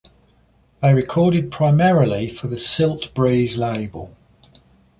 They 0.81 0.95
recorded 0.95 1.51
primarily 1.51 2.27
for 2.27 2.47
the 2.47 2.55
Siltbreeze 2.55 3.55
label. 3.59 4.15